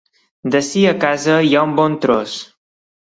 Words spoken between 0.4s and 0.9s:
D'ací